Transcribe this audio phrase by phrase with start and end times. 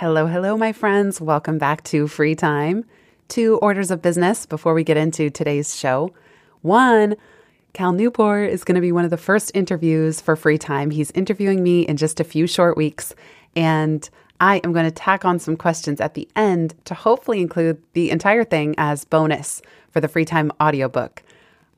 [0.00, 1.20] Hello, hello, my friends.
[1.20, 2.84] Welcome back to Free Time.
[3.26, 6.14] Two orders of business before we get into today's show.
[6.62, 7.16] One,
[7.72, 10.92] Cal Newport is going to be one of the first interviews for Free Time.
[10.92, 13.12] He's interviewing me in just a few short weeks,
[13.56, 17.82] and I am going to tack on some questions at the end to hopefully include
[17.94, 21.24] the entire thing as bonus for the Free Time audiobook.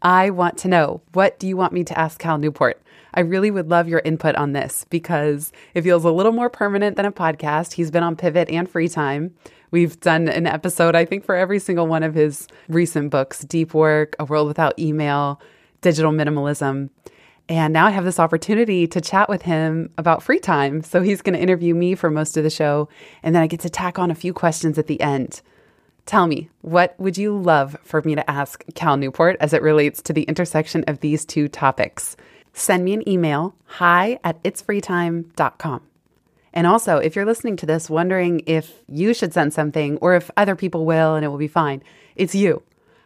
[0.03, 2.83] I want to know what do you want me to ask Cal Newport?
[3.15, 6.97] I really would love your input on this because it feels a little more permanent
[6.97, 7.73] than a podcast.
[7.73, 9.35] He's been on Pivot and Free Time.
[9.71, 13.73] We've done an episode, I think, for every single one of his recent books Deep
[13.73, 15.41] Work, A World Without Email,
[15.81, 16.91] Digital Minimalism.
[17.49, 20.83] And now I have this opportunity to chat with him about free time.
[20.83, 22.89] So he's going to interview me for most of the show.
[23.25, 25.43] And then I get to tack on a few questions at the end.
[26.07, 30.01] Tell me, what would you love for me to ask Cal Newport as it relates
[30.03, 32.17] to the intersection of these two topics?
[32.53, 35.83] Send me an email, hi at itsfreetime.com.
[36.53, 40.31] And also, if you're listening to this wondering if you should send something or if
[40.37, 41.83] other people will and it will be fine,
[42.17, 42.63] it's you.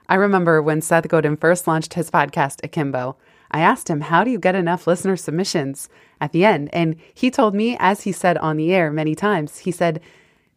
[0.08, 3.16] I remember when Seth Godin first launched his podcast, Akimbo,
[3.50, 5.88] I asked him, How do you get enough listener submissions
[6.20, 6.70] at the end?
[6.72, 10.00] And he told me, as he said on the air many times, he said,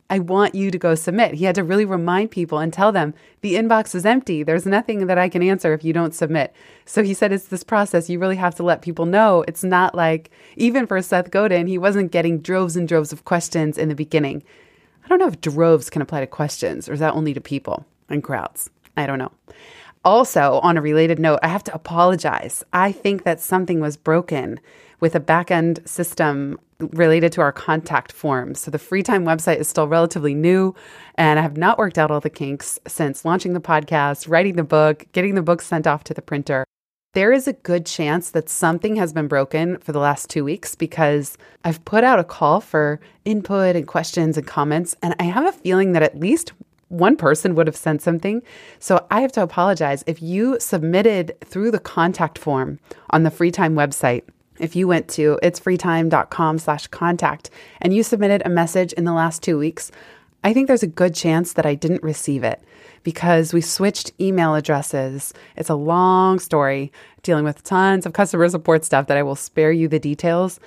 [0.09, 1.33] I want you to go submit.
[1.33, 4.41] He had to really remind people and tell them the inbox is empty.
[4.41, 6.53] There's nothing that I can answer if you don't submit.
[6.85, 8.09] So he said it's this process.
[8.09, 9.43] You really have to let people know.
[9.49, 13.77] It's not like, even for Seth Godin, he wasn't getting droves and droves of questions
[13.77, 14.43] in the beginning.
[15.03, 17.85] I don't know if droves can apply to questions or is that only to people
[18.09, 18.69] and crowds?
[18.95, 19.31] I don't know.
[20.05, 22.63] Also, on a related note, I have to apologize.
[22.71, 24.59] I think that something was broken
[25.01, 28.59] with a backend system related to our contact forms.
[28.59, 30.75] So the free time website is still relatively new,
[31.15, 34.63] and I have not worked out all the kinks since launching the podcast, writing the
[34.63, 36.65] book, getting the book sent off to the printer.
[37.13, 40.75] There is a good chance that something has been broken for the last two weeks
[40.75, 45.45] because I've put out a call for input and questions and comments, and I have
[45.45, 46.51] a feeling that at least
[46.89, 48.43] one person would have sent something.
[48.79, 50.03] So I have to apologize.
[50.05, 52.79] If you submitted through the contact form
[53.09, 54.23] on the free time website,
[54.59, 57.49] if you went to itsfreetime.com slash contact
[57.81, 59.91] and you submitted a message in the last two weeks,
[60.43, 62.61] I think there's a good chance that I didn't receive it
[63.03, 65.33] because we switched email addresses.
[65.55, 66.91] It's a long story
[67.23, 70.59] dealing with tons of customer support stuff that I will spare you the details,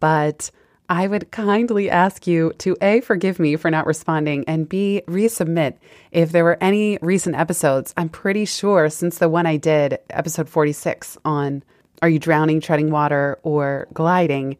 [0.00, 0.50] but
[0.88, 5.76] I would kindly ask you to A, forgive me for not responding, and B, resubmit
[6.10, 7.94] if there were any recent episodes.
[7.96, 11.62] I'm pretty sure since the one I did, episode 46 on
[12.02, 14.58] are you drowning, treading water, or gliding?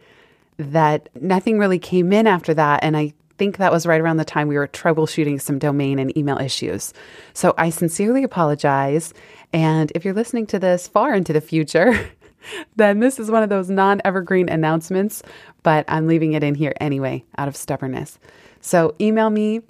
[0.59, 2.83] That nothing really came in after that.
[2.83, 6.17] And I think that was right around the time we were troubleshooting some domain and
[6.17, 6.95] email issues.
[7.35, 9.13] So I sincerely apologize.
[9.53, 12.09] And if you're listening to this far into the future,
[12.77, 15.23] then this is one of those non evergreen announcements,
[15.63, 18.19] but I'm leaving it in here anyway out of stubbornness.
[18.61, 19.63] So email me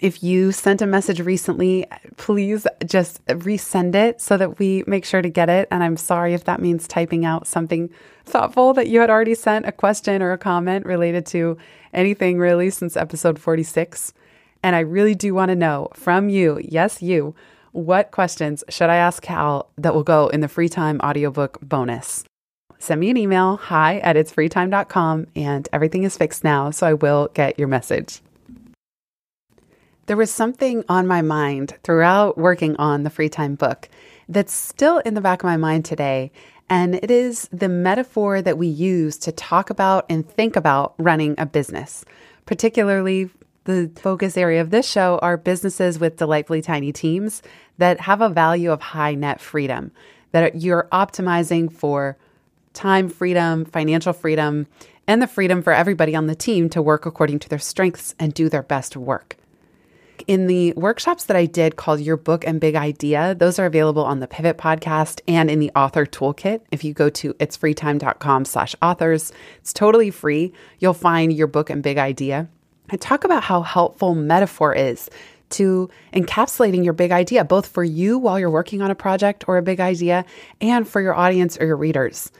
[0.00, 5.22] if you sent a message recently, please just resend it so that we make sure
[5.22, 5.68] to get it.
[5.70, 7.90] And I'm sorry if that means typing out something
[8.24, 11.56] thoughtful that you had already sent a question or a comment related to
[11.92, 14.12] anything really since episode 46.
[14.62, 17.34] And I really do want to know from you, yes, you,
[17.72, 22.24] what questions should I ask Cal that will go in the free time audiobook bonus?
[22.78, 27.30] Send me an email, hi at itsfreetime.com, and everything is fixed now, so I will
[27.34, 28.20] get your message.
[30.06, 33.88] There was something on my mind throughout working on the free time book
[34.28, 36.30] that's still in the back of my mind today.
[36.68, 41.34] And it is the metaphor that we use to talk about and think about running
[41.38, 42.04] a business.
[42.44, 43.30] Particularly,
[43.64, 47.42] the focus area of this show are businesses with delightfully tiny teams
[47.78, 49.90] that have a value of high net freedom,
[50.32, 52.18] that you're optimizing for
[52.74, 54.66] time freedom, financial freedom,
[55.06, 58.34] and the freedom for everybody on the team to work according to their strengths and
[58.34, 59.38] do their best work.
[60.26, 64.04] In the workshops that I did called Your Book and Big Idea, those are available
[64.04, 66.62] on the Pivot podcast and in the author toolkit.
[66.70, 70.54] If you go to itsfreetime.com slash authors, it's totally free.
[70.78, 72.48] You'll find your book and big idea.
[72.90, 75.10] I talk about how helpful metaphor is
[75.50, 79.58] to encapsulating your big idea, both for you while you're working on a project or
[79.58, 80.24] a big idea
[80.58, 82.32] and for your audience or your readers.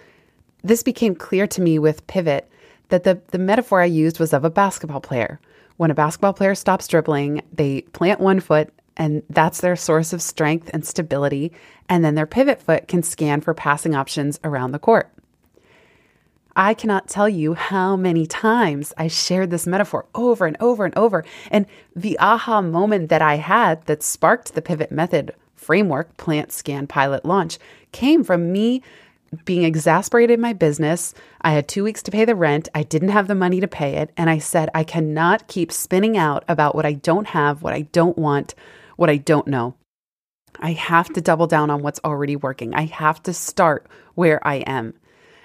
[0.63, 2.51] This became clear to me with pivot
[2.89, 5.39] that the, the metaphor I used was of a basketball player.
[5.77, 10.23] When a basketball player stops dribbling, they plant one foot and that's their source of
[10.23, 11.53] strength and stability.
[11.89, 15.11] And then their pivot foot can scan for passing options around the court.
[16.57, 20.97] I cannot tell you how many times I shared this metaphor over and over and
[20.97, 21.25] over.
[21.51, 21.67] And
[21.97, 27.25] the aha moment that I had that sparked the pivot method framework, plant, scan, pilot,
[27.25, 27.59] launch,
[27.91, 28.83] came from me
[29.45, 31.15] being exasperated in my business.
[31.41, 32.69] I had two weeks to pay the rent.
[32.75, 34.11] I didn't have the money to pay it.
[34.17, 37.83] And I said, I cannot keep spinning out about what I don't have, what I
[37.83, 38.55] don't want,
[38.97, 39.75] what I don't know.
[40.61, 42.75] I have to double down on what's already working.
[42.75, 44.95] I have to start where I am.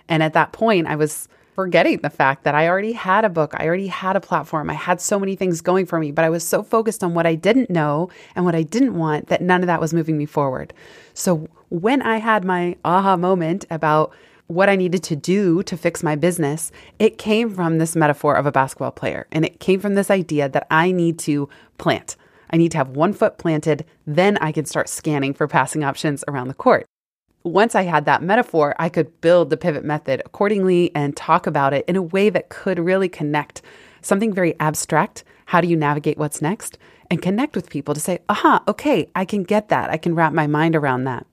[0.07, 3.53] And at that point, I was forgetting the fact that I already had a book,
[3.57, 6.29] I already had a platform, I had so many things going for me, but I
[6.29, 9.61] was so focused on what I didn't know and what I didn't want that none
[9.61, 10.73] of that was moving me forward.
[11.13, 14.11] So when I had my aha moment about
[14.47, 18.47] what I needed to do to fix my business, it came from this metaphor of
[18.47, 19.27] a basketball player.
[19.31, 22.15] And it came from this idea that I need to plant.
[22.49, 26.23] I need to have one foot planted, then I can start scanning for passing options
[26.27, 26.87] around the court.
[27.43, 31.73] Once I had that metaphor, I could build the pivot method accordingly and talk about
[31.73, 33.61] it in a way that could really connect
[34.01, 35.23] something very abstract.
[35.45, 36.79] How do you navigate what's next?
[37.11, 39.91] And connect with people to say, aha, okay, I can get that.
[39.91, 41.25] I can wrap my mind around that.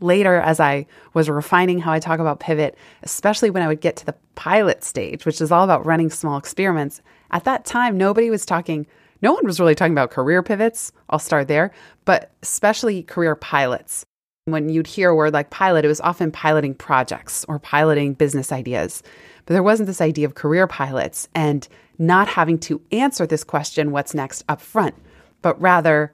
[0.00, 3.96] Later, as I was refining how I talk about pivot, especially when I would get
[3.96, 8.30] to the pilot stage, which is all about running small experiments, at that time, nobody
[8.30, 8.86] was talking
[9.20, 10.92] no one was really talking about career pivots.
[11.10, 11.72] I'll start there,
[12.04, 14.04] but especially career pilots.
[14.44, 18.52] When you'd hear a word like pilot, it was often piloting projects or piloting business
[18.52, 19.02] ideas.
[19.44, 21.66] But there wasn't this idea of career pilots and
[21.98, 24.94] not having to answer this question, what's next, up front,
[25.42, 26.12] but rather,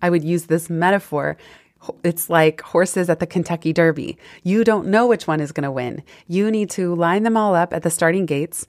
[0.00, 1.36] I would use this metaphor.
[2.02, 4.18] It's like horses at the Kentucky Derby.
[4.42, 6.02] You don't know which one is going to win.
[6.26, 8.66] You need to line them all up at the starting gates,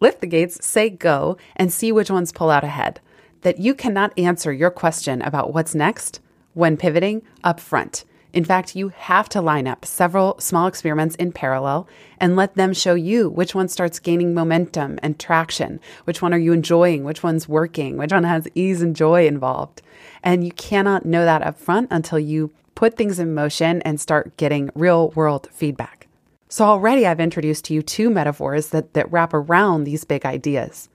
[0.00, 3.00] lift the gates, say go, and see which ones pull out ahead
[3.42, 6.20] that you cannot answer your question about what's next
[6.54, 8.04] when pivoting up front.
[8.32, 11.88] In fact, you have to line up several small experiments in parallel
[12.20, 16.38] and let them show you which one starts gaining momentum and traction, which one are
[16.38, 19.80] you enjoying, which one's working, which one has ease and joy involved.
[20.22, 24.36] And you cannot know that up front until you put things in motion and start
[24.36, 26.06] getting real world feedback.
[26.50, 30.88] So already I've introduced to you two metaphors that, that wrap around these big ideas.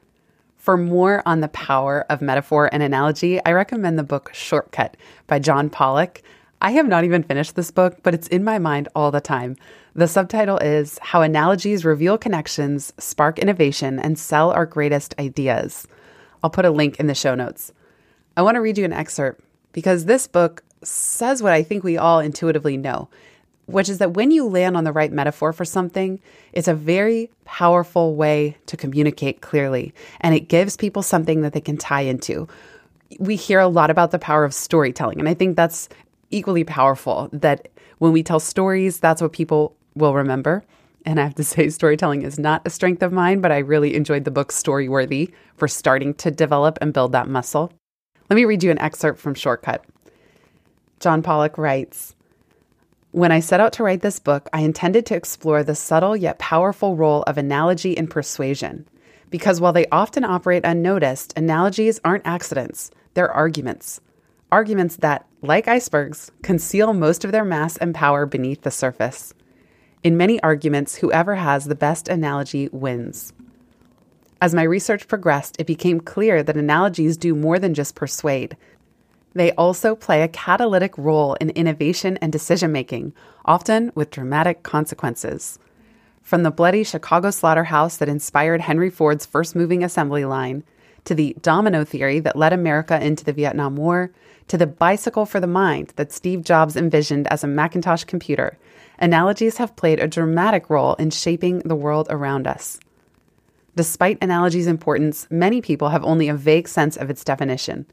[0.55, 4.95] For more on the power of metaphor and analogy, I recommend the book Shortcut
[5.27, 6.23] by John Pollack.
[6.63, 9.57] I have not even finished this book, but it's in my mind all the time.
[9.95, 15.85] The subtitle is How Analogies Reveal Connections, Spark Innovation, and Sell Our Greatest Ideas.
[16.41, 17.73] I'll put a link in the show notes.
[18.37, 19.43] I want to read you an excerpt
[19.73, 23.09] because this book says what I think we all intuitively know
[23.65, 26.19] which is that when you land on the right metaphor for something,
[26.51, 31.61] it's a very powerful way to communicate clearly and it gives people something that they
[31.61, 32.47] can tie into.
[33.19, 35.87] We hear a lot about the power of storytelling, and I think that's
[36.33, 37.69] equally powerful that
[37.99, 40.63] when we tell stories, that's what people will remember.
[41.05, 43.95] And I have to say, storytelling is not a strength of mine, but I really
[43.95, 47.71] enjoyed the book Storyworthy for starting to develop and build that muscle.
[48.29, 49.85] Let me read you an excerpt from Shortcut.
[50.99, 52.15] John Pollack writes,
[53.11, 56.39] when I set out to write this book, I intended to explore the subtle yet
[56.39, 58.87] powerful role of analogy in persuasion.
[59.29, 64.01] Because while they often operate unnoticed, analogies aren't accidents, they're arguments.
[64.53, 69.33] Arguments that, like icebergs, conceal most of their mass and power beneath the surface.
[70.03, 73.33] In many arguments, whoever has the best analogy wins.
[74.39, 78.55] As my research progressed, it became clear that analogies do more than just persuade.
[79.33, 83.13] They also play a catalytic role in innovation and decision making,
[83.45, 85.57] often with dramatic consequences.
[86.21, 90.63] From the bloody Chicago slaughterhouse that inspired Henry Ford's first moving assembly line,
[91.05, 94.11] to the domino theory that led America into the Vietnam War,
[94.47, 98.57] to the bicycle for the mind that Steve Jobs envisioned as a Macintosh computer,
[98.99, 102.79] analogies have played a dramatic role in shaping the world around us.
[103.75, 107.85] Despite analogy's importance, many people have only a vague sense of its definition.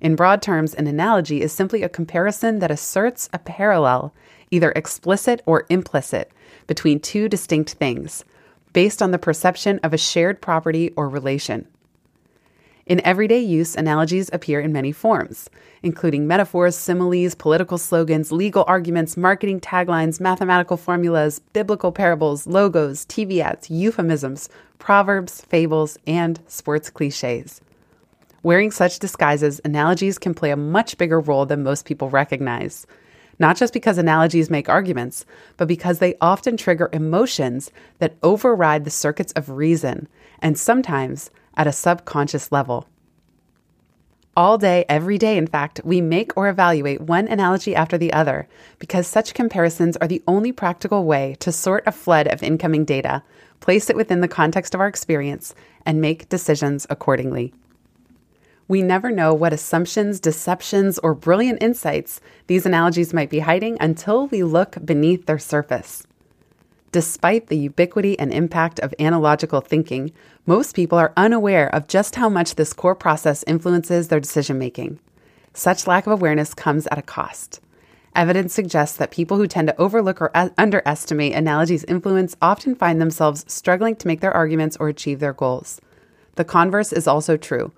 [0.00, 4.12] In broad terms, an analogy is simply a comparison that asserts a parallel,
[4.50, 6.32] either explicit or implicit,
[6.66, 8.24] between two distinct things,
[8.72, 11.68] based on the perception of a shared property or relation.
[12.90, 15.48] In everyday use, analogies appear in many forms,
[15.80, 23.38] including metaphors, similes, political slogans, legal arguments, marketing taglines, mathematical formulas, biblical parables, logos, TV
[23.38, 24.48] ads, euphemisms,
[24.80, 27.60] proverbs, fables, and sports cliches.
[28.42, 32.88] Wearing such disguises, analogies can play a much bigger role than most people recognize.
[33.38, 35.24] not just because analogies make arguments,
[35.56, 40.08] but because they often trigger emotions that override the circuits of reason,
[40.40, 42.86] and sometimes at a subconscious level.
[44.36, 48.48] All day, every day, in fact, we make or evaluate one analogy after the other
[48.78, 53.22] because such comparisons are the only practical way to sort a flood of incoming data,
[53.58, 55.54] place it within the context of our experience,
[55.84, 57.52] and make decisions accordingly.
[58.68, 64.28] We never know what assumptions, deceptions, or brilliant insights these analogies might be hiding until
[64.28, 66.06] we look beneath their surface.
[66.92, 70.12] Despite the ubiquity and impact of analogical thinking,
[70.44, 74.98] most people are unaware of just how much this core process influences their decision making.
[75.54, 77.60] Such lack of awareness comes at a cost.
[78.16, 83.44] Evidence suggests that people who tend to overlook or underestimate analogies' influence often find themselves
[83.46, 85.80] struggling to make their arguments or achieve their goals.
[86.34, 87.70] The converse is also true.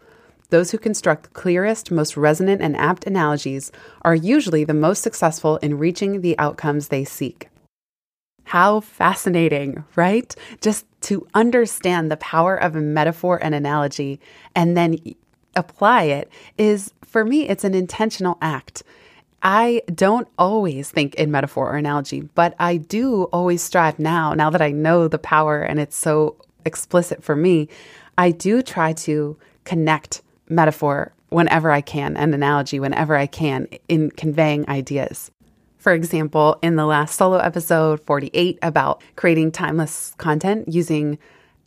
[0.48, 5.58] Those who construct the clearest, most resonant, and apt analogies are usually the most successful
[5.58, 7.48] in reaching the outcomes they seek.
[8.44, 10.34] How fascinating, right?
[10.60, 14.20] Just to understand the power of a metaphor and analogy
[14.54, 14.98] and then
[15.56, 18.82] apply it is, for me, it's an intentional act.
[19.42, 24.50] I don't always think in metaphor or analogy, but I do always strive now, now
[24.50, 27.68] that I know the power and it's so explicit for me,
[28.16, 34.10] I do try to connect metaphor whenever I can, and analogy whenever I can in
[34.10, 35.31] conveying ideas.
[35.82, 41.18] For example, in the last solo episode 48 about creating timeless content using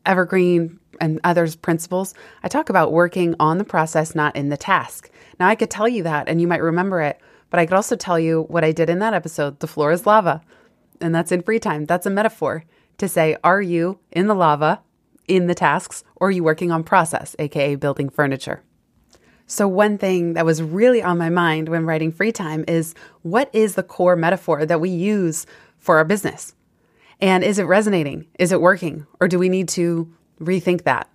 [0.05, 5.09] evergreen and others principles, I talk about working on the process, not in the task.
[5.37, 7.19] Now, I could tell you that and you might remember it,
[7.49, 10.05] but I could also tell you what I did in that episode the floor is
[10.05, 10.41] lava.
[11.01, 11.83] And that's in free time.
[11.83, 12.63] That's a metaphor
[12.99, 14.81] to say, are you in the lava,
[15.27, 18.63] in the tasks, or are you working on process, aka building furniture?
[19.47, 23.49] So, one thing that was really on my mind when writing free time is what
[23.53, 25.45] is the core metaphor that we use
[25.77, 26.55] for our business?
[27.21, 28.25] And is it resonating?
[28.39, 29.05] Is it working?
[29.19, 30.11] Or do we need to
[30.41, 31.09] rethink that?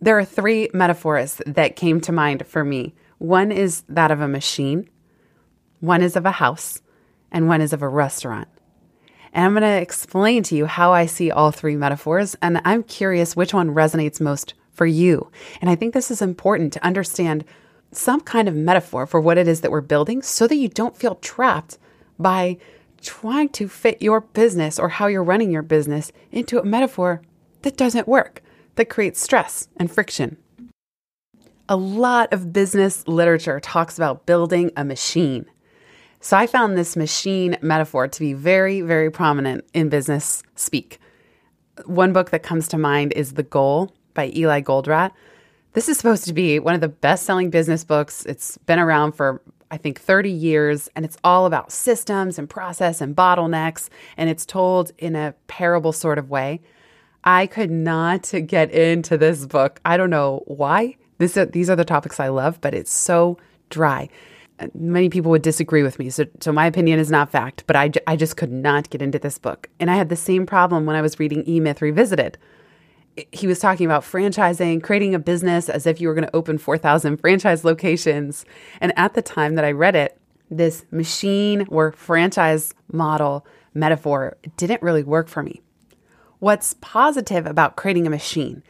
[0.00, 2.94] There are three metaphors that came to mind for me.
[3.18, 4.88] One is that of a machine,
[5.80, 6.82] one is of a house,
[7.30, 8.48] and one is of a restaurant.
[9.32, 12.82] And I'm going to explain to you how I see all three metaphors, and I'm
[12.82, 15.30] curious which one resonates most for you.
[15.60, 17.44] And I think this is important to understand
[17.92, 20.96] some kind of metaphor for what it is that we're building so that you don't
[20.96, 21.78] feel trapped
[22.18, 22.56] by
[23.02, 27.20] trying to fit your business or how you're running your business into a metaphor
[27.62, 28.42] that doesn't work,
[28.76, 30.36] that creates stress and friction.
[31.68, 35.46] A lot of business literature talks about building a machine.
[36.20, 41.00] So I found this machine metaphor to be very, very prominent in business speak.
[41.84, 45.12] One book that comes to mind is The Goal by Eli Goldratt.
[45.74, 48.26] This is supposed to be one of the best selling business books.
[48.26, 49.40] It's been around for,
[49.70, 53.88] I think, 30 years, and it's all about systems and process and bottlenecks,
[54.18, 56.60] and it's told in a parable sort of way.
[57.24, 59.80] I could not get into this book.
[59.84, 60.96] I don't know why.
[61.16, 63.38] This, these are the topics I love, but it's so
[63.70, 64.10] dry.
[64.74, 67.90] Many people would disagree with me, so, so my opinion is not fact, but I,
[68.06, 69.70] I just could not get into this book.
[69.80, 72.36] And I had the same problem when I was reading E Myth Revisited
[73.30, 76.58] he was talking about franchising, creating a business as if you were going to open
[76.58, 78.44] 4,000 franchise locations.
[78.80, 80.18] And at the time that I read it,
[80.50, 85.60] this machine or franchise model metaphor didn't really work for me.
[86.38, 88.62] What's positive about creating a machine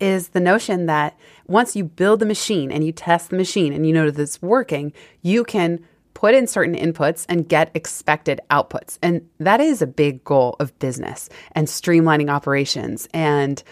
[0.00, 3.86] is the notion that once you build the machine and you test the machine and
[3.86, 8.98] you know that it's working, you can put in certain inputs and get expected outputs.
[9.02, 13.62] And that is a big goal of business and streamlining operations and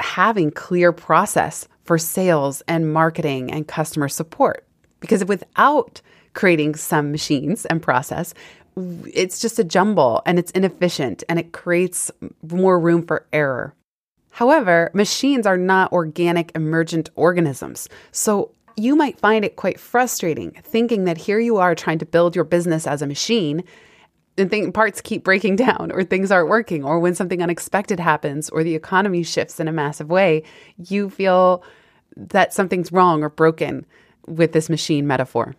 [0.00, 4.66] having clear process for sales and marketing and customer support.
[5.00, 6.00] Because without
[6.34, 8.34] creating some machines and process,
[9.12, 12.10] it's just a jumble and it's inefficient and it creates
[12.50, 13.74] more room for error.
[14.30, 17.88] However, machines are not organic emergent organisms.
[18.12, 22.36] So you might find it quite frustrating thinking that here you are trying to build
[22.36, 23.64] your business as a machine
[24.38, 28.48] and think parts keep breaking down or things aren't working or when something unexpected happens
[28.50, 30.42] or the economy shifts in a massive way
[30.76, 31.62] you feel
[32.16, 33.86] that something's wrong or broken
[34.26, 35.54] with this machine metaphor.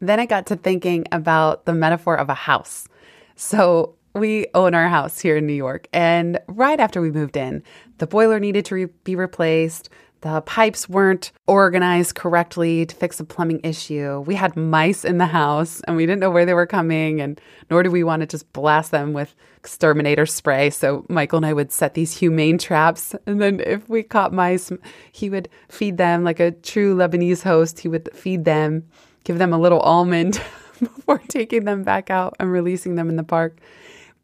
[0.00, 2.88] Then i got to thinking about the metaphor of a house.
[3.34, 7.62] So we own our house here in new york and right after we moved in
[7.98, 9.88] the boiler needed to re- be replaced
[10.20, 14.20] the pipes weren't organized correctly to fix a plumbing issue.
[14.20, 17.40] We had mice in the house and we didn't know where they were coming, and
[17.70, 20.70] nor did we want to just blast them with exterminator spray.
[20.70, 23.14] So Michael and I would set these humane traps.
[23.26, 24.72] And then if we caught mice,
[25.12, 27.78] he would feed them like a true Lebanese host.
[27.78, 28.84] He would feed them
[29.28, 30.40] give them a little almond
[30.80, 33.58] before taking them back out and releasing them in the park.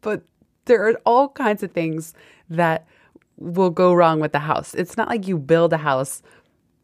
[0.01, 0.23] But
[0.65, 2.15] there are all kinds of things
[2.49, 2.87] that
[3.37, 4.73] will go wrong with the house.
[4.73, 6.21] It's not like you build a house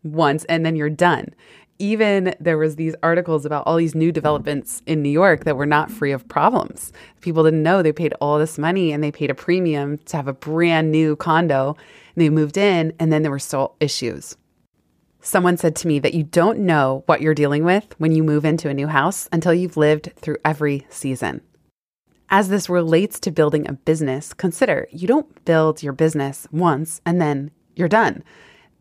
[0.03, 1.34] once and then you're done.
[1.79, 5.65] Even there was these articles about all these new developments in New York that were
[5.65, 6.93] not free of problems.
[7.22, 10.27] People didn't know they paid all this money and they paid a premium to have
[10.27, 11.75] a brand new condo
[12.15, 14.38] and they moved in and then there were still issues.
[15.22, 18.43] Someone said to me that you don't know what you're dealing with when you move
[18.43, 21.41] into a new house until you've lived through every season.
[22.33, 27.21] As this relates to building a business, consider you don't build your business once and
[27.21, 28.23] then you're done.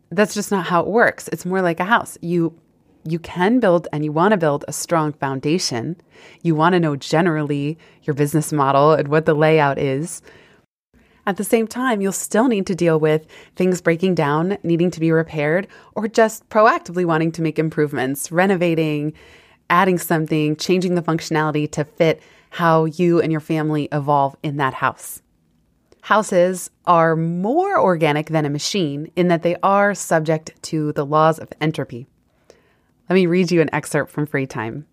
[0.09, 1.27] That's just not how it works.
[1.27, 2.17] It's more like a house.
[2.21, 2.57] You
[3.03, 5.97] you can build and you want to build a strong foundation.
[6.43, 10.21] You want to know generally your business model and what the layout is.
[11.25, 14.99] At the same time, you'll still need to deal with things breaking down, needing to
[14.99, 19.13] be repaired, or just proactively wanting to make improvements, renovating,
[19.69, 24.75] adding something, changing the functionality to fit how you and your family evolve in that
[24.75, 25.21] house.
[26.01, 31.39] Houses are more organic than a machine in that they are subject to the laws
[31.39, 32.07] of entropy.
[33.09, 34.85] Let me read you an excerpt from Free Time.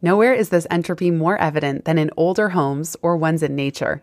[0.00, 4.02] Nowhere is this entropy more evident than in older homes or ones in nature.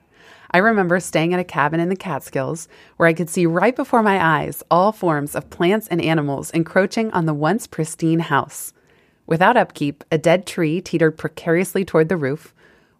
[0.51, 4.03] I remember staying at a cabin in the Catskills where I could see right before
[4.03, 8.73] my eyes all forms of plants and animals encroaching on the once pristine house.
[9.25, 12.53] Without upkeep, a dead tree teetered precariously toward the roof,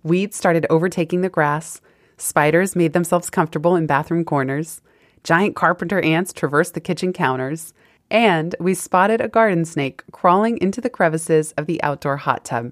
[0.03, 1.81] Weeds started overtaking the grass.
[2.17, 4.81] Spiders made themselves comfortable in bathroom corners.
[5.23, 7.73] Giant carpenter ants traversed the kitchen counters.
[8.11, 12.71] And we spotted a garden snake crawling into the crevices of the outdoor hot tub.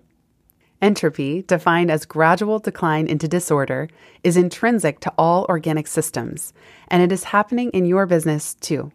[0.82, 3.88] Entropy, defined as gradual decline into disorder,
[4.24, 6.54] is intrinsic to all organic systems,
[6.88, 8.92] and it is happening in your business too.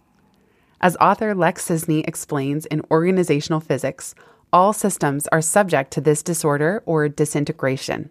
[0.81, 4.15] As author Lex Sisney explains in Organizational Physics,
[4.53, 8.11] all systems are subject to this disorder or disintegration.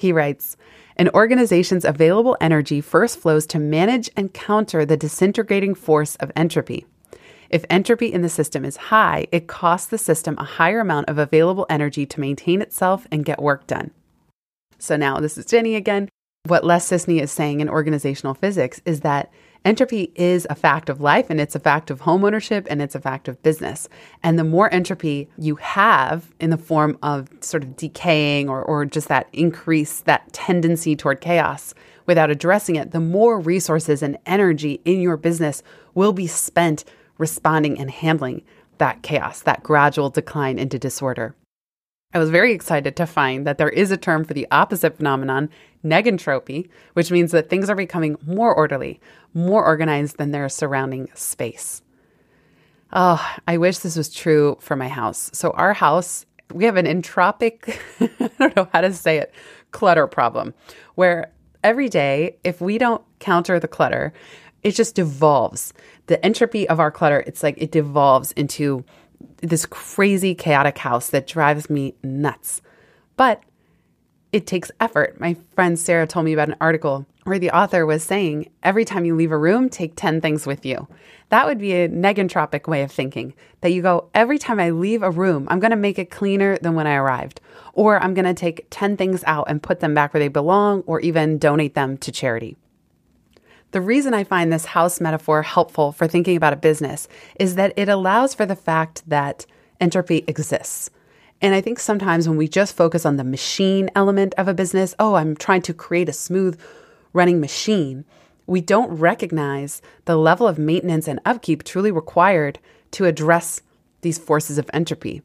[0.00, 0.56] He writes
[0.96, 6.86] An organization's available energy first flows to manage and counter the disintegrating force of entropy.
[7.50, 11.18] If entropy in the system is high, it costs the system a higher amount of
[11.18, 13.90] available energy to maintain itself and get work done.
[14.78, 16.08] So now this is Jenny again.
[16.46, 19.30] What Lex Sisney is saying in organizational physics is that
[19.64, 23.00] entropy is a fact of life and it's a fact of homeownership and it's a
[23.00, 23.88] fact of business.
[24.22, 28.84] And the more entropy you have in the form of sort of decaying or, or
[28.84, 31.74] just that increase, that tendency toward chaos
[32.06, 35.62] without addressing it, the more resources and energy in your business
[35.94, 36.84] will be spent
[37.18, 38.42] responding and handling
[38.78, 41.34] that chaos, that gradual decline into disorder.
[42.12, 45.48] I was very excited to find that there is a term for the opposite phenomenon,
[45.84, 49.00] negentropy, which means that things are becoming more orderly,
[49.32, 51.82] more organized than their surrounding space.
[52.92, 55.30] Oh, I wish this was true for my house.
[55.32, 59.32] So, our house, we have an entropic, I don't know how to say it,
[59.70, 60.54] clutter problem
[60.96, 61.30] where
[61.62, 64.12] every day, if we don't counter the clutter,
[64.64, 65.72] it just devolves.
[66.06, 68.84] The entropy of our clutter, it's like it devolves into
[69.42, 72.62] this crazy chaotic house that drives me nuts.
[73.16, 73.42] But
[74.32, 75.18] it takes effort.
[75.20, 79.04] My friend Sarah told me about an article where the author was saying every time
[79.04, 80.88] you leave a room, take 10 things with you.
[81.30, 85.02] That would be a negentropic way of thinking that you go, every time I leave
[85.02, 87.40] a room, I'm going to make it cleaner than when I arrived.
[87.72, 90.82] Or I'm going to take 10 things out and put them back where they belong,
[90.86, 92.56] or even donate them to charity.
[93.72, 97.06] The reason I find this house metaphor helpful for thinking about a business
[97.38, 99.46] is that it allows for the fact that
[99.80, 100.90] entropy exists.
[101.40, 104.94] And I think sometimes when we just focus on the machine element of a business,
[104.98, 106.60] oh, I'm trying to create a smooth
[107.12, 108.04] running machine,
[108.46, 112.58] we don't recognize the level of maintenance and upkeep truly required
[112.90, 113.62] to address
[114.00, 115.22] these forces of entropy.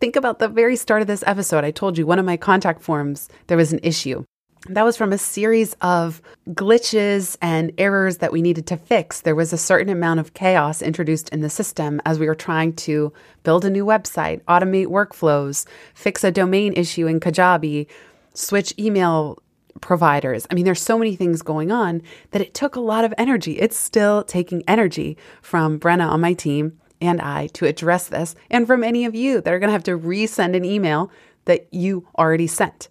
[0.00, 1.64] Think about the very start of this episode.
[1.64, 4.24] I told you one of my contact forms, there was an issue.
[4.66, 9.20] That was from a series of glitches and errors that we needed to fix.
[9.20, 12.72] There was a certain amount of chaos introduced in the system as we were trying
[12.74, 13.12] to
[13.44, 17.86] build a new website, automate workflows, fix a domain issue in Kajabi,
[18.34, 19.38] switch email
[19.80, 20.44] providers.
[20.50, 23.60] I mean, there's so many things going on that it took a lot of energy.
[23.60, 28.66] It's still taking energy from Brenna on my team and I to address this, and
[28.66, 31.12] from any of you that are going to have to resend an email
[31.44, 32.88] that you already sent.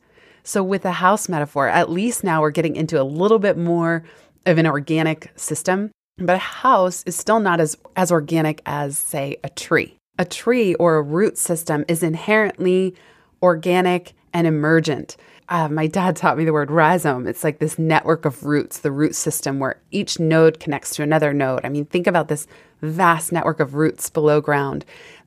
[0.48, 4.06] So, with the house metaphor, at least now we're getting into a little bit more
[4.46, 5.92] of an organic system.
[6.18, 9.98] But a house is still not as, as organic as, say, a tree.
[10.18, 12.96] A tree or a root system is inherently
[13.42, 15.18] organic and emergent.
[15.50, 17.28] Uh, my dad taught me the word rhizome.
[17.28, 21.34] It's like this network of roots, the root system where each node connects to another
[21.34, 21.66] node.
[21.66, 22.48] I mean, think about this
[22.82, 24.86] vast network of roots below ground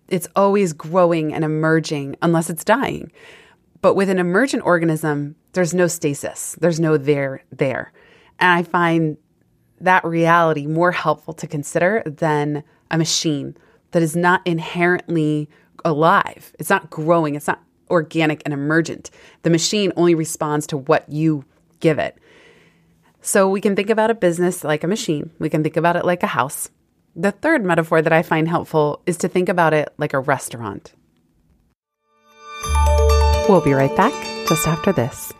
[0.09, 3.12] It's always growing and emerging unless it's dying.
[3.83, 7.93] But with an emergent organism, there's no stasis, there's no there, there.
[8.38, 9.16] And I find
[9.81, 13.57] that reality more helpful to consider than a machine
[13.93, 15.49] that is not inherently
[15.85, 16.53] alive.
[16.59, 19.11] It's not growing, it's not organic and emergent.
[19.43, 21.45] The machine only responds to what you
[21.81, 22.16] give it.
[23.23, 26.05] So we can think about a business like a machine, we can think about it
[26.05, 26.71] like a house.
[27.16, 30.95] The third metaphor that I find helpful is to think about it like a restaurant.
[33.50, 34.14] We'll be right back
[34.46, 35.32] just after this.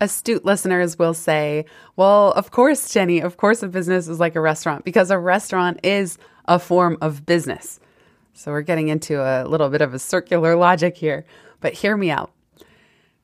[0.00, 4.40] astute listeners will say, well, of course, Jenny, of course, a business is like a
[4.40, 7.78] restaurant because a restaurant is a form of business.
[8.34, 11.24] So we're getting into a little bit of a circular logic here,
[11.60, 12.32] but hear me out.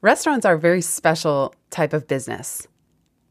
[0.03, 2.67] Restaurants are a very special type of business.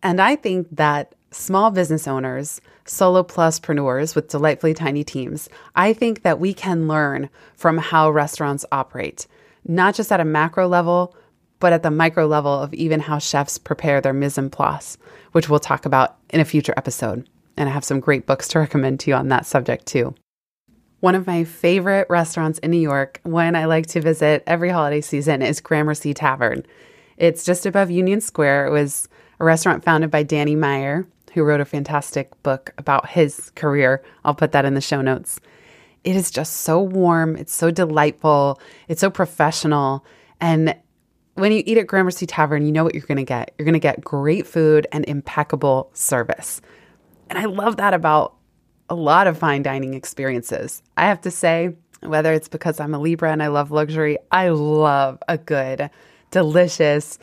[0.03, 6.23] And I think that small business owners, solo pluspreneurs with delightfully tiny teams, I think
[6.23, 9.27] that we can learn from how restaurants operate,
[9.65, 11.15] not just at a macro level,
[11.59, 14.97] but at the micro level of even how chefs prepare their mise en place,
[15.31, 17.27] which we'll talk about in a future episode.
[17.55, 20.15] And I have some great books to recommend to you on that subject too.
[20.99, 25.01] One of my favorite restaurants in New York, when I like to visit every holiday
[25.01, 26.65] season, is Gramercy Tavern.
[27.17, 28.67] It's just above Union Square.
[28.67, 29.07] It was
[29.39, 31.05] a restaurant founded by Danny Meyer,
[31.37, 34.03] who wrote a fantastic book about his career.
[34.25, 35.39] I'll put that in the show notes.
[36.03, 40.05] It is just so warm, it's so delightful, it's so professional,
[40.39, 40.75] and
[41.35, 43.53] when you eat at Gramercy Tavern, you know what you're going to get.
[43.57, 46.61] You're going to get great food and impeccable service.
[47.29, 48.35] And I love that about
[48.89, 50.81] a lot of fine dining experiences.
[50.95, 54.49] I have to say, whether it's because I'm a Libra and I love luxury, I
[54.49, 55.91] love a good,
[56.31, 57.19] delicious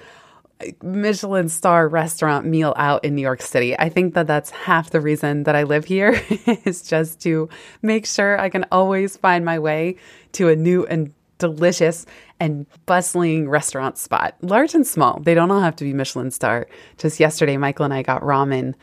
[0.82, 3.78] Michelin star restaurant meal out in New York City.
[3.78, 6.20] I think that that's half the reason that I live here
[6.64, 7.48] is just to
[7.82, 9.96] make sure I can always find my way
[10.32, 12.06] to a new and delicious
[12.40, 15.20] and bustling restaurant spot, large and small.
[15.20, 16.66] They don't all have to be Michelin star.
[16.98, 18.74] Just yesterday, Michael and I got ramen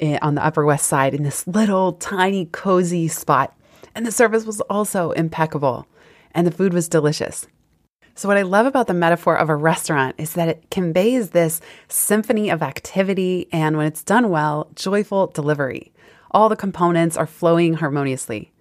[0.00, 3.54] eh, on the Upper West Side in this little tiny cozy spot.
[3.94, 5.86] And the service was also impeccable
[6.34, 7.46] and the food was delicious.
[8.14, 11.60] So, what I love about the metaphor of a restaurant is that it conveys this
[11.88, 15.92] symphony of activity and, when it's done well, joyful delivery.
[16.30, 18.52] All the components are flowing harmoniously.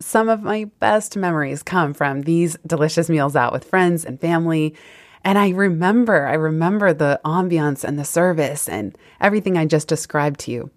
[0.00, 4.74] Some of my best memories come from these delicious meals out with friends and family.
[5.24, 10.40] And I remember, I remember the ambiance and the service and everything I just described
[10.40, 10.70] to you.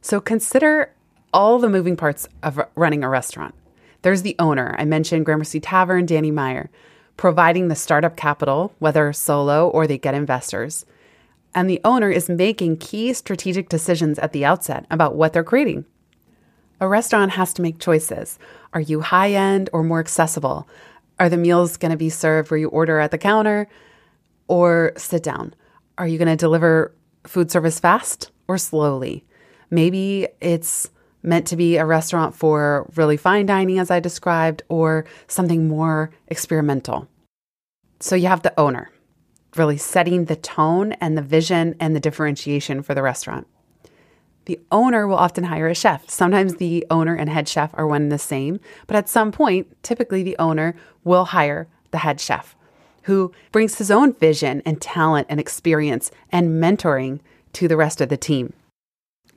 [0.00, 0.92] So consider
[1.32, 3.54] all the moving parts of running a restaurant.
[4.02, 4.74] There's the owner.
[4.78, 6.70] I mentioned Gramercy Tavern, Danny Meyer,
[7.16, 10.86] providing the startup capital, whether solo or they get investors.
[11.54, 15.84] And the owner is making key strategic decisions at the outset about what they're creating.
[16.80, 18.38] A restaurant has to make choices.
[18.72, 20.68] Are you high end or more accessible?
[21.18, 23.68] Are the meals going to be served where you order at the counter
[24.46, 25.54] or sit down?
[25.96, 29.24] Are you going to deliver food service fast or slowly?
[29.70, 30.90] Maybe it's
[31.22, 36.10] meant to be a restaurant for really fine dining, as I described, or something more
[36.28, 37.08] experimental.
[38.00, 38.90] So you have the owner
[39.56, 43.46] really setting the tone and the vision and the differentiation for the restaurant.
[44.44, 46.08] The owner will often hire a chef.
[46.08, 49.66] Sometimes the owner and head chef are one and the same, but at some point,
[49.82, 52.54] typically the owner will hire the head chef
[53.08, 57.20] who brings his own vision and talent and experience and mentoring
[57.54, 58.52] to the rest of the team.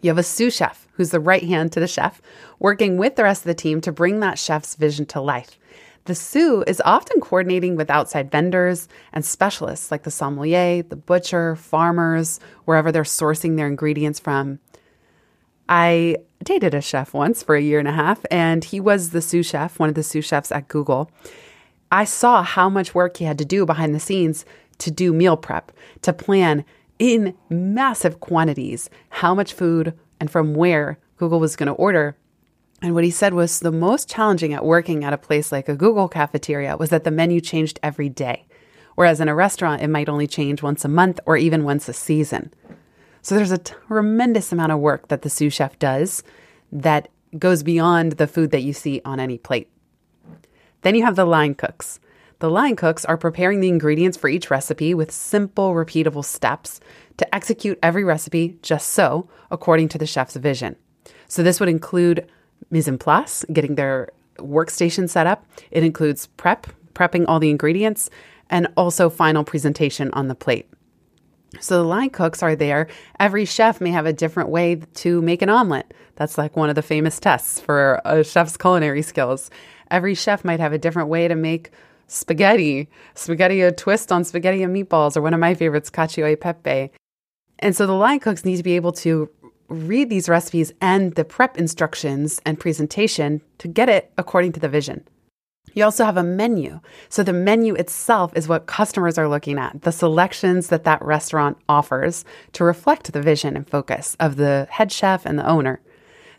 [0.02, 2.22] You have a sous chef who's the right hand to the chef,
[2.60, 5.58] working with the rest of the team to bring that chef's vision to life.
[6.06, 11.56] The sous is often coordinating with outside vendors and specialists like the sommelier, the butcher,
[11.56, 14.60] farmers, wherever they're sourcing their ingredients from.
[15.70, 19.22] I dated a chef once for a year and a half, and he was the
[19.22, 21.12] sous chef, one of the sous chefs at Google.
[21.92, 24.44] I saw how much work he had to do behind the scenes
[24.80, 26.66] to do meal prep, to plan
[27.02, 32.16] in massive quantities how much food and from where Google was going to order.
[32.84, 35.76] And what he said was the most challenging at working at a place like a
[35.76, 38.46] Google cafeteria was that the menu changed every day.
[38.94, 41.94] Whereas in a restaurant, it might only change once a month or even once a
[41.94, 42.54] season.
[43.24, 46.22] So there's a tremendous amount of work that the sous chef does
[46.72, 47.08] that
[47.40, 49.72] goes beyond the food that you see on any plate.
[50.84, 52.00] Then you have the line cooks.
[52.42, 56.80] The line cooks are preparing the ingredients for each recipe with simple, repeatable steps
[57.18, 60.76] to execute every recipe just so, according to the chef's vision.
[61.28, 62.28] So this would include
[62.72, 65.46] mise en place, getting their workstation set up.
[65.70, 68.10] It includes prep, prepping all the ingredients,
[68.50, 70.68] and also final presentation on the plate.
[71.60, 72.88] So the line cooks are there.
[73.20, 75.94] Every chef may have a different way to make an omelet.
[76.16, 79.52] That's like one of the famous tests for a chef's culinary skills.
[79.92, 81.70] Every chef might have a different way to make
[82.12, 86.36] spaghetti, spaghetti a twist on spaghetti and meatballs, or one of my favorites, cacio e
[86.36, 86.92] pepe.
[87.60, 89.30] And so the line cooks need to be able to
[89.70, 94.68] read these recipes and the prep instructions and presentation to get it according to the
[94.68, 95.08] vision.
[95.74, 96.82] You also have a menu.
[97.08, 101.58] So the menu itself is what customers are looking at, the selections that that restaurant
[101.70, 105.80] offers to reflect the vision and focus of the head chef and the owner.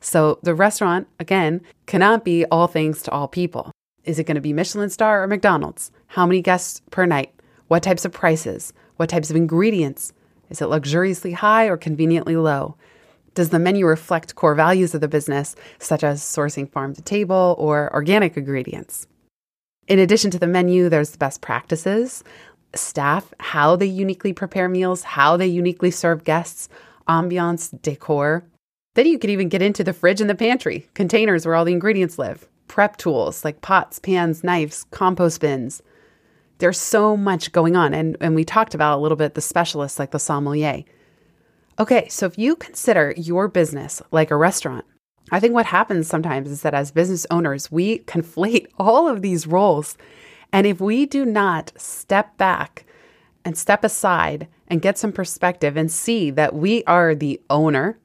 [0.00, 3.70] So the restaurant, again, cannot be all things to all people.
[4.04, 5.92] Is it going to be Michelin star or McDonald's?
[6.08, 7.32] How many guests per night?
[7.68, 8.72] What types of prices?
[8.96, 10.12] What types of ingredients?
[10.50, 12.76] Is it luxuriously high or conveniently low?
[13.34, 17.54] Does the menu reflect core values of the business, such as sourcing farm to table
[17.58, 19.06] or organic ingredients?
[19.86, 22.22] In addition to the menu, there's the best practices,
[22.74, 26.68] staff, how they uniquely prepare meals, how they uniquely serve guests,
[27.08, 28.44] ambiance, decor.
[28.94, 31.72] Then you could even get into the fridge and the pantry, containers where all the
[31.72, 35.82] ingredients live, prep tools like pots, pans, knives, compost bins.
[36.56, 37.92] There's so much going on.
[37.92, 40.82] And, and we talked about a little bit the specialists like the sommelier.
[41.78, 44.87] Okay, so if you consider your business like a restaurant,
[45.30, 49.46] I think what happens sometimes is that as business owners, we conflate all of these
[49.46, 49.98] roles.
[50.50, 52.87] And if we do not step back
[53.44, 57.98] and step aside and get some perspective and see that we are the owner,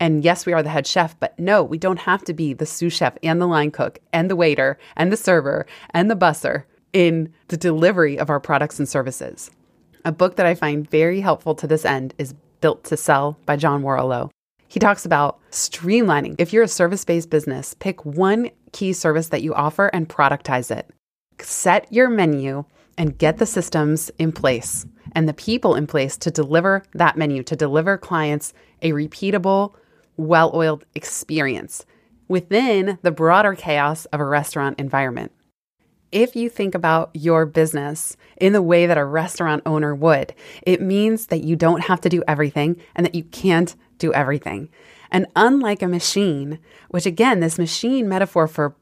[0.00, 2.66] and yes, we are the head chef, but no, we don't have to be the
[2.66, 6.64] sous chef and the line cook and the waiter and the server and the busser
[6.92, 9.50] in the delivery of our products and services.
[10.04, 13.56] A book that I find very helpful to this end is Built to Sell by
[13.56, 14.30] John Warrillow.
[14.68, 16.36] He talks about streamlining.
[16.38, 20.70] If you're a service based business, pick one key service that you offer and productize
[20.70, 20.90] it.
[21.40, 22.64] Set your menu
[22.96, 27.42] and get the systems in place and the people in place to deliver that menu,
[27.44, 29.74] to deliver clients a repeatable,
[30.18, 31.86] well oiled experience
[32.28, 35.32] within the broader chaos of a restaurant environment.
[36.12, 40.80] If you think about your business in the way that a restaurant owner would, it
[40.80, 44.70] means that you don't have to do everything and that you can't do everything.
[45.10, 48.74] And unlike a machine, which again, this machine metaphor for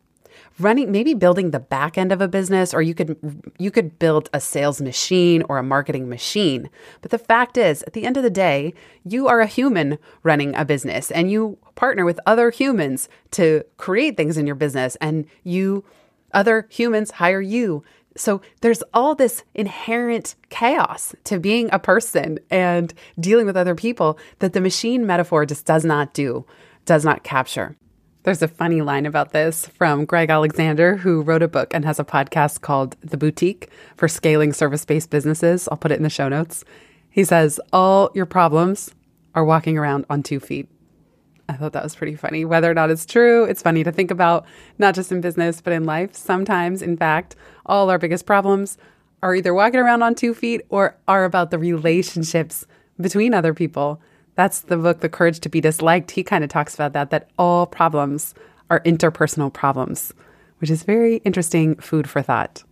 [0.59, 3.17] running maybe building the back end of a business or you could
[3.59, 6.71] you could build a sales machine or a marketing machine
[7.03, 8.73] but the fact is at the end of the day
[9.05, 14.17] you are a human running a business and you partner with other humans to create
[14.17, 15.85] things in your business and you
[16.33, 17.83] other humans hire you
[18.17, 24.19] so there's all this inherent chaos to being a person and dealing with other people
[24.39, 26.47] that the machine metaphor just does not do,
[26.87, 27.77] does not capture.
[28.27, 32.01] There's a funny line about this from Greg Alexander, who wrote a book and has
[32.01, 35.69] a podcast called The Boutique for scaling service based businesses.
[35.69, 36.65] I'll put it in the show notes.
[37.09, 38.93] He says, All your problems
[39.37, 40.69] are walking around on two feet.
[41.49, 42.45] I thought that was pretty funny.
[42.45, 44.45] Whether or not it's true, it's funny to think about,
[44.77, 46.17] not just in business, but in life.
[46.17, 48.77] Sometimes, in fact, all our biggest problems
[49.23, 52.67] are either walking around on two feet or are about the relationships
[53.01, 54.01] between other people.
[54.37, 56.11] That's the book, The Courage to Be Disliked.
[56.11, 58.35] He kind of talks about that, that all problems
[58.71, 60.13] are interpersonal problems,
[60.59, 62.63] which is very interesting food for thought.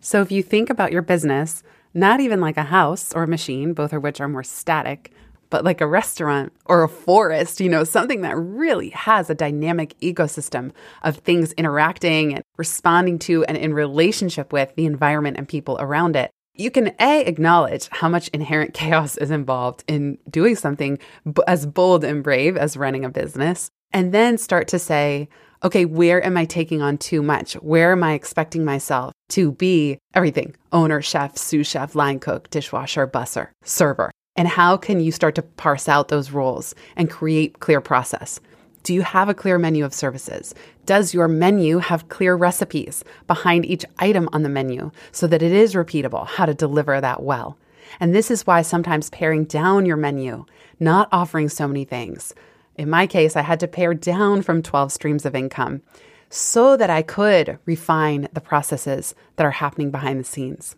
[0.00, 1.62] So if you think about your business,
[1.94, 5.12] not even like a house or a machine, both of which are more static,
[5.48, 9.98] but like a restaurant or a forest, you know, something that really has a dynamic
[10.00, 15.78] ecosystem of things interacting and responding to and in relationship with the environment and people
[15.80, 16.30] around it.
[16.58, 20.98] You can A, acknowledge how much inherent chaos is involved in doing something
[21.46, 25.28] as bold and brave as running a business, and then start to say,
[25.62, 27.54] okay, where am I taking on too much?
[27.54, 33.06] Where am I expecting myself to be everything owner, chef, sous chef, line cook, dishwasher,
[33.06, 34.10] busser, server?
[34.34, 38.40] And how can you start to parse out those roles and create clear process?
[38.86, 40.54] Do you have a clear menu of services?
[40.84, 45.50] Does your menu have clear recipes behind each item on the menu so that it
[45.50, 47.58] is repeatable how to deliver that well?
[47.98, 50.44] And this is why sometimes paring down your menu,
[50.78, 52.32] not offering so many things.
[52.76, 55.82] In my case, I had to pare down from 12 streams of income
[56.30, 60.76] so that I could refine the processes that are happening behind the scenes.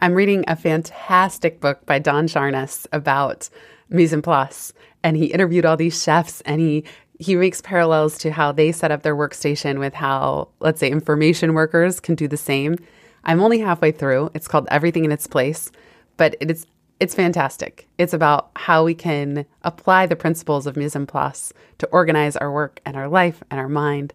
[0.00, 3.50] I'm reading a fantastic book by Dan Charnas about
[3.90, 6.84] mise en place, and he interviewed all these chefs, and he
[7.18, 11.54] he makes parallels to how they set up their workstation with how, let's say, information
[11.54, 12.76] workers can do the same.
[13.24, 14.30] I'm only halfway through.
[14.34, 15.70] It's called Everything in Its Place,
[16.16, 16.66] but it's
[17.00, 17.88] it's fantastic.
[17.98, 22.52] It's about how we can apply the principles of mise en place to organize our
[22.52, 24.14] work and our life and our mind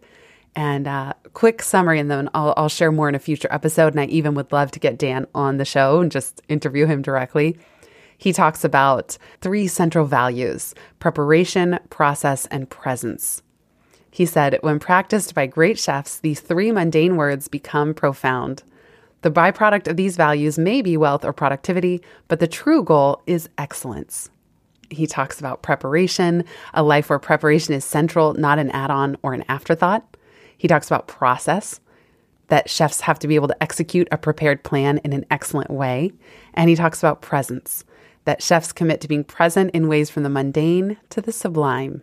[0.56, 3.92] and uh, quick summary, and then I'll, I'll share more in a future episode.
[3.92, 7.02] And I even would love to get Dan on the show and just interview him
[7.02, 7.58] directly.
[8.20, 13.42] He talks about three central values preparation, process, and presence.
[14.10, 18.62] He said, when practiced by great chefs, these three mundane words become profound.
[19.22, 23.48] The byproduct of these values may be wealth or productivity, but the true goal is
[23.56, 24.28] excellence.
[24.90, 29.32] He talks about preparation, a life where preparation is central, not an add on or
[29.32, 30.04] an afterthought.
[30.58, 31.80] He talks about process,
[32.48, 36.12] that chefs have to be able to execute a prepared plan in an excellent way.
[36.52, 37.84] And he talks about presence,
[38.30, 42.00] that chefs commit to being present in ways from the mundane to the sublime.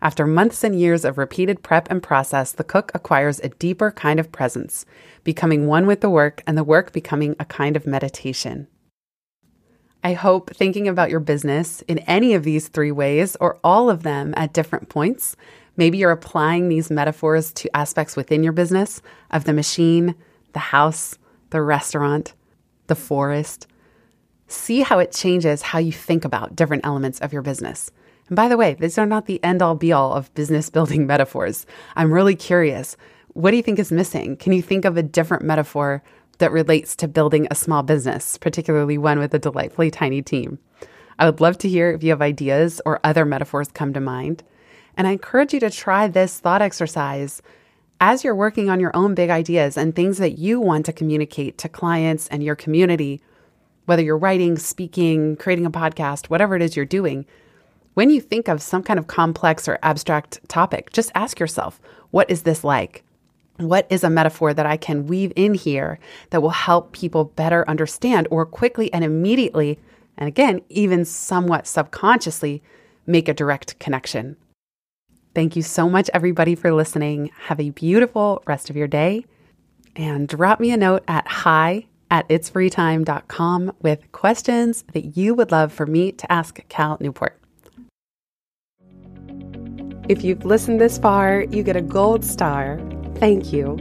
[0.00, 4.20] After months and years of repeated prep and process, the cook acquires a deeper kind
[4.20, 4.86] of presence,
[5.24, 8.68] becoming one with the work and the work becoming a kind of meditation.
[10.04, 14.04] I hope thinking about your business in any of these three ways or all of
[14.04, 15.34] them at different points,
[15.76, 20.14] maybe you're applying these metaphors to aspects within your business of the machine,
[20.52, 21.18] the house,
[21.50, 22.34] the restaurant,
[22.86, 23.66] the forest.
[24.48, 27.90] See how it changes how you think about different elements of your business.
[28.28, 31.06] And by the way, these are not the end all be all of business building
[31.06, 31.66] metaphors.
[31.96, 32.96] I'm really curious.
[33.34, 34.36] What do you think is missing?
[34.36, 36.02] Can you think of a different metaphor
[36.38, 40.58] that relates to building a small business, particularly one with a delightfully tiny team?
[41.18, 44.44] I would love to hear if you have ideas or other metaphors come to mind.
[44.96, 47.42] And I encourage you to try this thought exercise
[48.00, 51.58] as you're working on your own big ideas and things that you want to communicate
[51.58, 53.20] to clients and your community,
[53.88, 57.24] whether you're writing, speaking, creating a podcast, whatever it is you're doing.
[57.94, 62.30] When you think of some kind of complex or abstract topic, just ask yourself, what
[62.30, 63.02] is this like?
[63.56, 65.98] What is a metaphor that I can weave in here
[66.30, 69.78] that will help people better understand or quickly and immediately,
[70.18, 72.62] and again, even somewhat subconsciously,
[73.06, 74.36] make a direct connection?
[75.34, 77.30] Thank you so much, everybody, for listening.
[77.44, 79.24] Have a beautiful rest of your day.
[79.96, 85.72] And drop me a note at hi at itsfreetime.com with questions that you would love
[85.72, 87.38] for me to ask Cal Newport.
[90.08, 92.80] If you've listened this far, you get a gold star.
[93.16, 93.74] Thank you.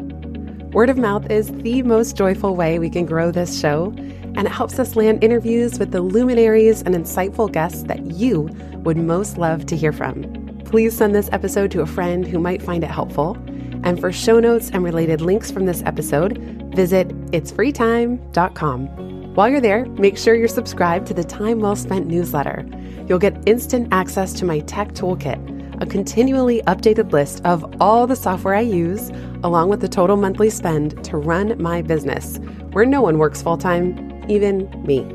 [0.73, 4.51] Word of mouth is the most joyful way we can grow this show, and it
[4.51, 9.65] helps us land interviews with the luminaries and insightful guests that you would most love
[9.67, 10.23] to hear from.
[10.65, 13.37] Please send this episode to a friend who might find it helpful.
[13.87, 16.39] And for show notes and related links from this episode,
[16.75, 19.33] visit itsfreetime.com.
[19.33, 22.65] While you're there, make sure you're subscribed to the Time Well Spent newsletter.
[23.07, 28.15] You'll get instant access to my tech toolkit a continually updated list of all the
[28.15, 29.09] software I use,
[29.43, 32.39] along with the total monthly spend to run my business,
[32.71, 35.05] where no one works full time, even me.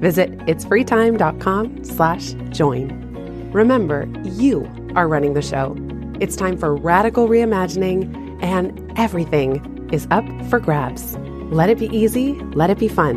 [0.00, 3.50] Visit itsfreetime.com slash join.
[3.52, 5.74] Remember, you are running the show.
[6.20, 11.16] It's time for radical reimagining, and everything is up for grabs.
[11.50, 13.16] Let it be easy, let it be fun,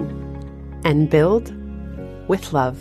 [0.84, 1.54] and build
[2.28, 2.80] with love.